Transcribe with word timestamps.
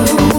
Yes 0.00 0.29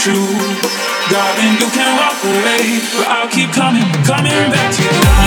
true. 0.00 0.32
Darling, 1.12 1.60
you 1.60 1.68
can 1.76 1.90
walk 1.98 2.16
away, 2.24 2.80
but 2.96 3.06
I'll 3.06 3.28
keep 3.28 3.50
coming, 3.52 3.84
coming 4.04 4.50
back 4.50 4.74
to 4.76 4.82
you. 4.82 5.19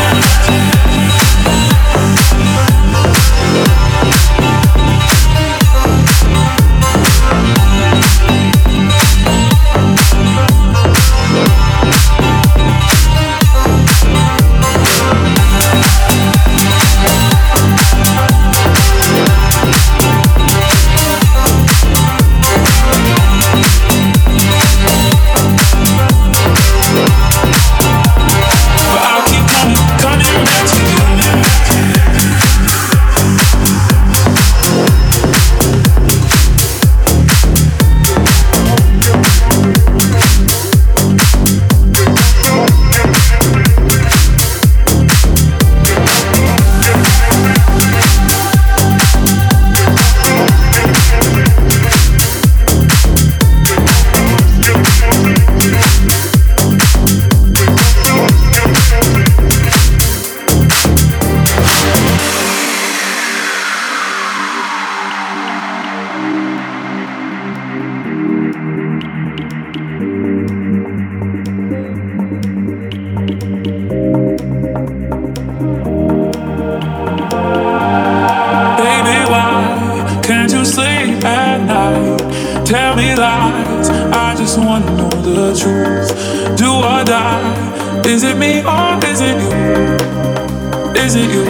visit 91.03 91.27
you. 91.35 91.43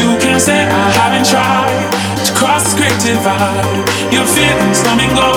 You 0.00 0.16
can't 0.16 0.40
say 0.40 0.64
I 0.64 0.86
haven't 0.96 1.28
tried 1.28 1.92
to 2.24 2.32
cross 2.32 2.64
this 2.64 2.72
great 2.72 2.96
divide. 3.04 3.84
Your 4.08 4.24
feelings 4.24 4.80
come 4.80 5.00
and 5.04 5.12
go, 5.12 5.28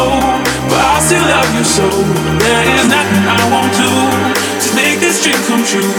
but 0.72 0.80
I 0.80 1.04
still 1.04 1.20
love 1.20 1.52
you 1.52 1.66
so. 1.68 1.88
There 2.40 2.64
is 2.72 2.88
nothing 2.88 3.24
I 3.28 3.44
won't 3.52 3.76
do 3.76 3.92
to 4.64 4.68
make 4.80 5.04
this 5.04 5.20
dream 5.20 5.42
come 5.52 5.64
true. 5.68 5.92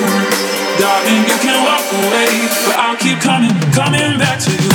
Darling, 0.80 1.28
you 1.28 1.36
can 1.44 1.60
walk 1.60 1.84
away, 1.92 2.32
but 2.64 2.76
I'll 2.80 2.96
keep 2.96 3.20
coming, 3.20 3.52
coming 3.76 4.16
back 4.16 4.40
to 4.40 4.50
you. 4.50 4.72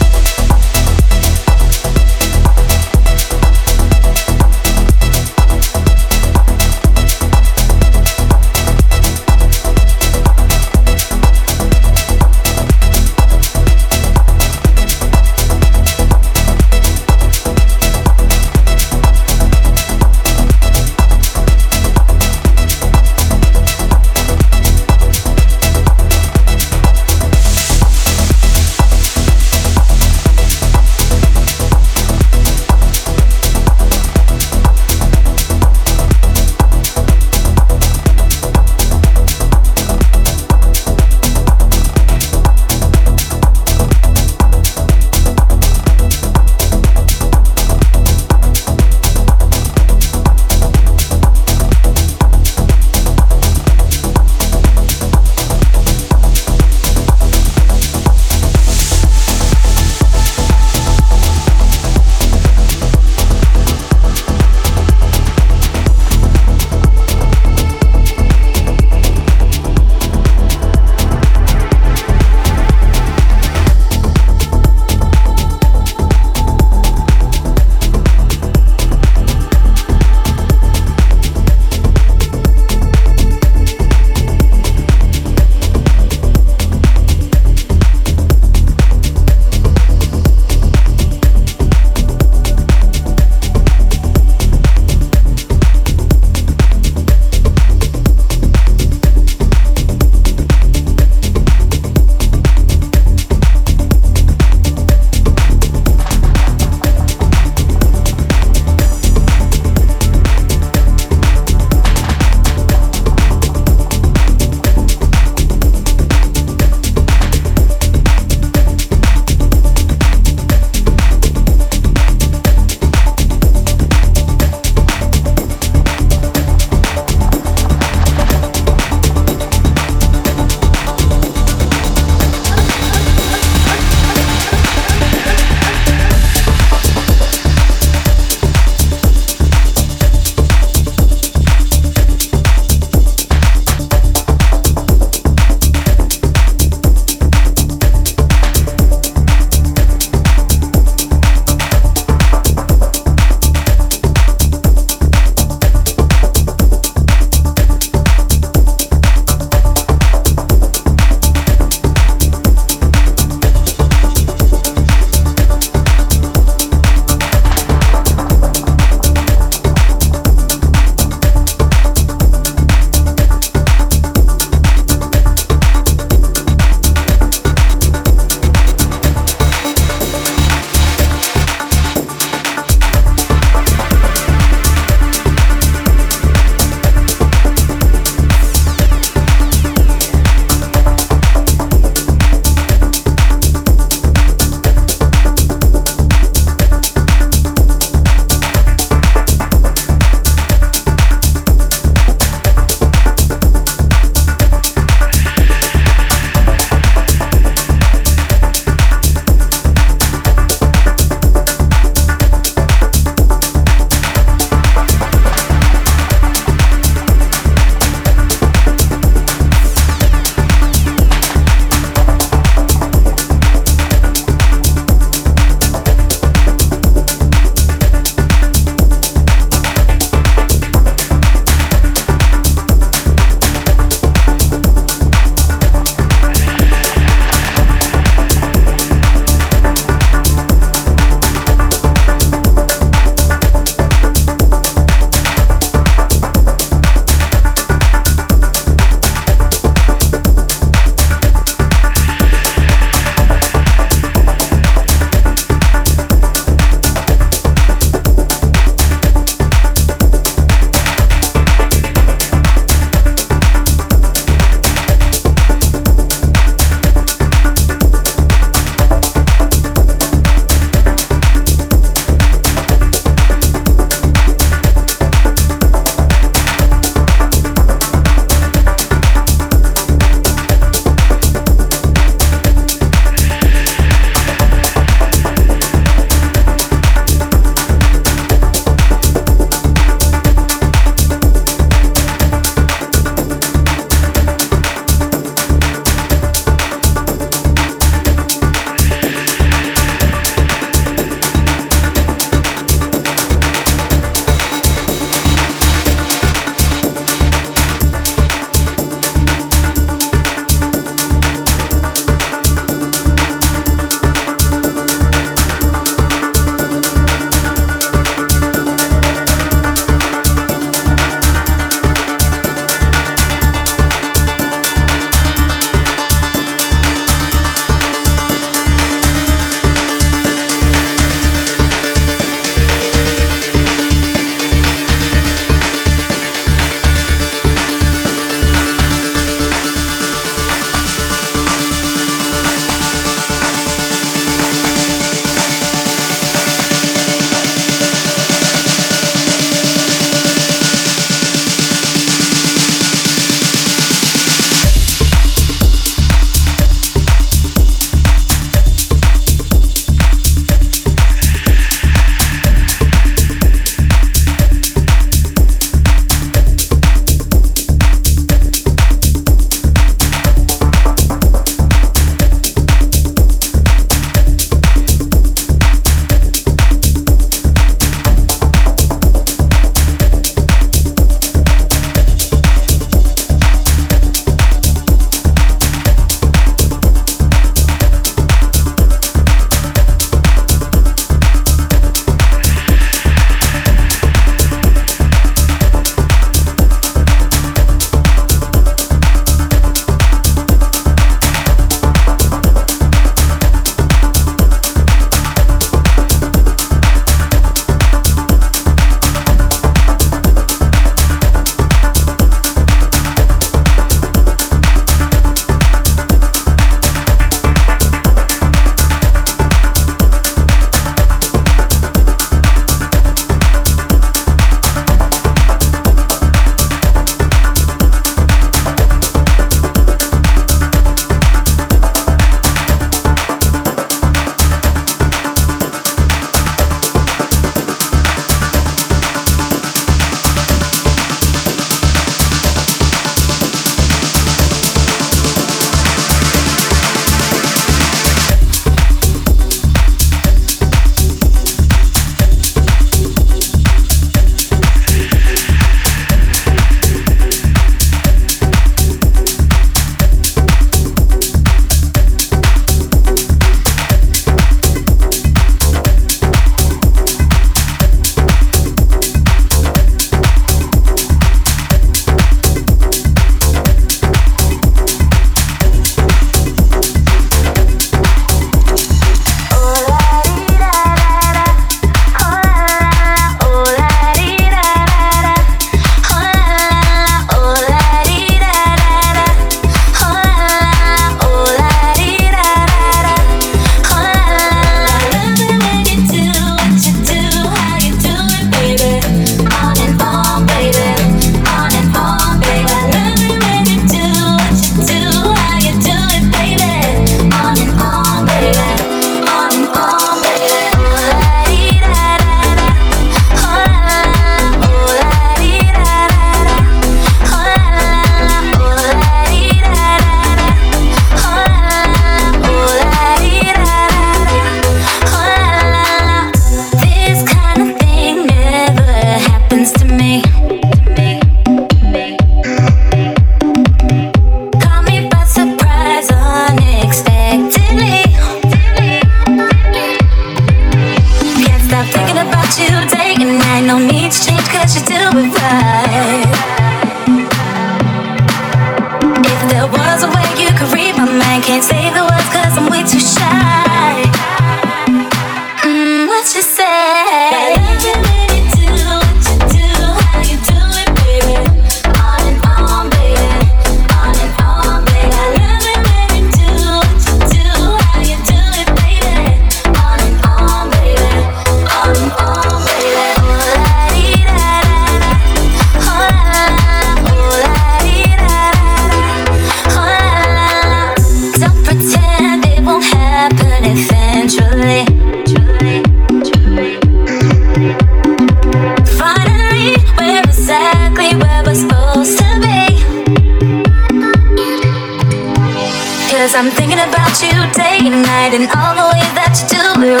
Cause 596.32 596.46
I'm 596.46 596.50
thinking 596.50 596.78
about 596.78 597.20
you 597.20 597.28
day 597.52 597.76
and 597.84 598.02
night 598.02 598.32
and 598.32 598.48
all 598.56 598.74
the 598.74 598.88
way 598.88 599.04
that 599.12 599.36
you 599.36 599.48
do 599.52 599.84
it 599.84 600.00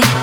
right. 0.00 0.19